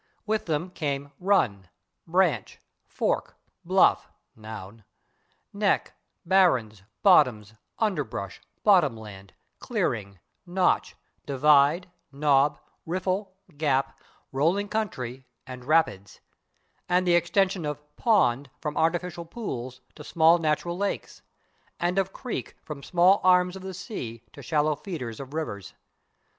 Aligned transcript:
With 0.25 0.47
them 0.47 0.71
came 0.71 1.11
/run/, 1.21 1.65
/branch/, 2.09 2.57
/fork/, 2.89 3.33
/bluff/, 3.63 4.07
(noun), 4.35 4.83
/neck/, 5.53 5.89
/barrens/, 6.27 6.81
/bottoms/, 7.05 7.55
/underbrush/, 7.79 8.39
/bottom 8.65 8.97
land/, 8.97 9.33
/clearing/, 9.59 10.17
/notch/, 10.47 10.95
/divide/, 11.27 11.83
/knob/, 12.11 12.57
/riffle/, 12.87 13.27
/gap/, 13.53 13.93
/rolling 14.33 14.71
country/ 14.71 15.27
and 15.45 15.65
/rapids/, 15.65 16.17
and 16.89 17.05
the 17.05 17.13
extension 17.13 17.63
of 17.63 17.79
/pond/ 17.95 18.47
from 18.59 18.75
artificial 18.77 19.25
pools 19.25 19.81
to 19.93 20.03
small 20.03 20.39
natural 20.39 20.79
lakes, 20.79 21.21
and 21.79 21.99
of 21.99 22.11
/creek/ 22.11 22.53
from 22.63 22.81
small 22.81 23.21
arms 23.23 23.55
of 23.55 23.61
the 23.61 23.75
sea 23.75 24.23
to 24.33 24.41
shallow 24.41 24.75
feeders 24.75 25.19
of 25.19 25.35
rivers. 25.35 25.75